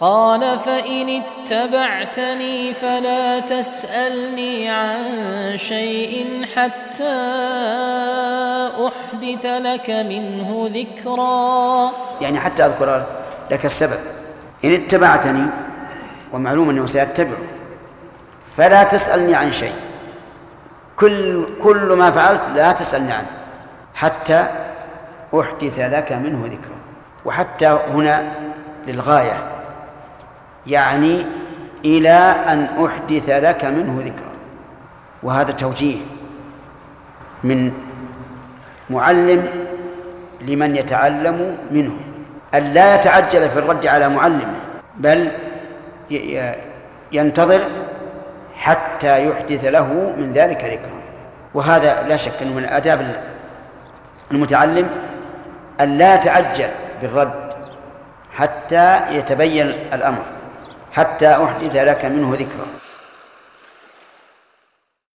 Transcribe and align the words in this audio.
قال 0.00 0.58
فإن 0.58 1.22
اتبعتني 1.22 2.74
فلا 2.74 3.40
تسألني 3.40 4.70
عن 4.70 4.98
شيء 5.56 6.46
حتى 6.54 7.18
أحدث 8.86 9.44
لك 9.44 9.90
منه 9.90 10.70
ذكرا. 10.74 11.90
يعني 12.20 12.40
حتى 12.40 12.66
أذكر 12.66 13.02
لك 13.50 13.66
السبب 13.66 13.98
إن 14.64 14.74
اتبعتني 14.74 15.46
ومعلوم 16.32 16.70
أنه 16.70 16.86
سيتبع 16.86 17.36
فلا 18.56 18.84
تسألني 18.84 19.34
عن 19.34 19.52
شيء. 19.52 19.74
كل 20.96 21.46
كل 21.62 21.92
ما 21.92 22.10
فعلت 22.10 22.48
لا 22.54 22.72
تسألني 22.72 23.12
عنه 23.12 23.30
حتى 23.94 24.46
أحدث 25.40 25.78
لك 25.78 26.12
منه 26.12 26.46
ذكرا. 26.46 26.78
وحتى 27.24 27.78
هنا 27.94 28.32
للغاية. 28.86 29.57
يعني 30.68 31.26
إلى 31.84 32.34
أن 32.48 32.68
أحدث 32.84 33.28
لك 33.30 33.64
منه 33.64 33.98
ذكرا 34.04 34.32
وهذا 35.22 35.52
توجيه 35.52 35.96
من 37.44 37.72
معلم 38.90 39.46
لمن 40.40 40.76
يتعلم 40.76 41.56
منه. 41.70 41.92
أن 42.54 42.62
لا 42.62 42.94
يتعجل 42.94 43.48
في 43.48 43.58
الرد 43.58 43.86
على 43.86 44.08
معلمه 44.08 44.60
بل 44.96 45.30
ينتظر 47.12 47.60
حتى 48.56 49.28
يحدث 49.28 49.64
له 49.64 50.14
من 50.18 50.32
ذلك 50.34 50.64
ذكرا 50.64 50.98
وهذا 51.54 52.02
لا 52.08 52.16
شك 52.16 52.42
أنه 52.42 52.54
من 52.54 52.64
آداب 52.64 53.16
المتعلم 54.32 54.90
أن 55.80 55.98
لا 55.98 56.14
يتعجل 56.14 56.68
بالرد 57.02 57.48
حتى 58.32 59.00
يتبين 59.10 59.66
الأمر. 59.92 60.24
حتى 60.92 61.44
أحدث 61.44 61.76
لك 61.76 62.04
منه 62.04 62.34
ذكرا 62.34 62.66